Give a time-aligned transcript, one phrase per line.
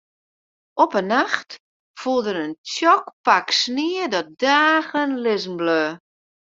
[0.83, 1.49] Op in nacht
[1.99, 5.87] foel der in tsjok pak snie dat dagen lizzen bleau.